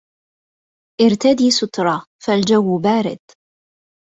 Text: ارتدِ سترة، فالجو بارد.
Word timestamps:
ارتدِ 1.01 1.49
سترة، 1.59 2.05
فالجو 2.23 2.77
بارد. 2.77 3.19